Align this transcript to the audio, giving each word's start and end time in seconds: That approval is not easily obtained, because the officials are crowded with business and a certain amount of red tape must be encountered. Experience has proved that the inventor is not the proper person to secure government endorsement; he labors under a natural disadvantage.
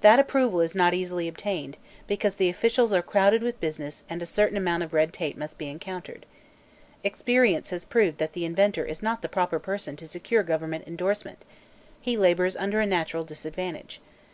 That 0.00 0.18
approval 0.18 0.62
is 0.62 0.74
not 0.74 0.94
easily 0.94 1.28
obtained, 1.28 1.76
because 2.06 2.36
the 2.36 2.48
officials 2.48 2.90
are 2.94 3.02
crowded 3.02 3.42
with 3.42 3.60
business 3.60 4.02
and 4.08 4.22
a 4.22 4.24
certain 4.24 4.56
amount 4.56 4.82
of 4.82 4.94
red 4.94 5.12
tape 5.12 5.36
must 5.36 5.58
be 5.58 5.68
encountered. 5.68 6.24
Experience 7.04 7.68
has 7.68 7.84
proved 7.84 8.16
that 8.16 8.32
the 8.32 8.46
inventor 8.46 8.86
is 8.86 9.02
not 9.02 9.20
the 9.20 9.28
proper 9.28 9.58
person 9.58 9.94
to 9.96 10.06
secure 10.06 10.42
government 10.42 10.84
endorsement; 10.86 11.44
he 12.00 12.16
labors 12.16 12.56
under 12.56 12.80
a 12.80 12.86
natural 12.86 13.24
disadvantage. 13.24 14.00